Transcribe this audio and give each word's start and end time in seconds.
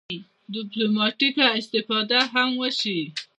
ډیپلوماټیکه 0.53 1.45
استفاده 1.59 2.19
هم 2.33 2.49
وشي. 2.61 2.99